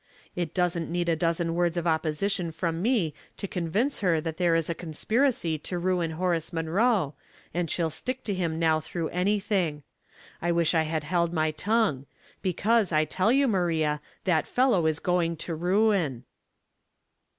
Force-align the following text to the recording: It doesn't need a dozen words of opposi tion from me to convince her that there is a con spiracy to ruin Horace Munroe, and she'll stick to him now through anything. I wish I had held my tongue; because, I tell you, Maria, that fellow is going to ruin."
It 0.35 0.55
doesn't 0.55 0.89
need 0.89 1.09
a 1.09 1.15
dozen 1.15 1.53
words 1.53 1.77
of 1.77 1.85
opposi 1.85 2.31
tion 2.31 2.49
from 2.53 2.81
me 2.81 3.13
to 3.37 3.47
convince 3.47 3.99
her 3.99 4.19
that 4.19 4.37
there 4.37 4.55
is 4.55 4.67
a 4.67 4.73
con 4.73 4.93
spiracy 4.93 5.61
to 5.61 5.77
ruin 5.77 6.09
Horace 6.17 6.51
Munroe, 6.51 7.13
and 7.53 7.69
she'll 7.69 7.91
stick 7.91 8.23
to 8.23 8.33
him 8.33 8.57
now 8.57 8.79
through 8.79 9.09
anything. 9.09 9.83
I 10.41 10.53
wish 10.53 10.73
I 10.73 10.81
had 10.89 11.03
held 11.03 11.33
my 11.33 11.51
tongue; 11.51 12.07
because, 12.41 12.91
I 12.91 13.05
tell 13.05 13.31
you, 13.31 13.47
Maria, 13.47 14.01
that 14.23 14.47
fellow 14.47 14.87
is 14.87 14.97
going 14.97 15.37
to 15.37 15.53
ruin." 15.53 16.23